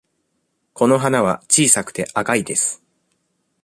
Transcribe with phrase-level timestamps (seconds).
[0.73, 2.81] この花は小さくて赤いです。